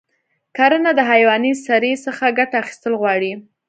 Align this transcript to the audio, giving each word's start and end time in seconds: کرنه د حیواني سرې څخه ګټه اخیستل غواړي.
کرنه 0.57 0.91
د 0.97 1.01
حیواني 1.11 1.53
سرې 1.65 1.93
څخه 2.05 2.25
ګټه 2.37 2.55
اخیستل 2.63 2.93
غواړي. 3.01 3.31